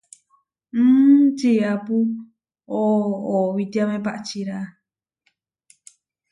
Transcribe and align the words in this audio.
Mmm 0.77 1.21
čiápu 1.37 1.97
oʼowitiáme 2.81 3.97
pahcirá. 4.05 4.57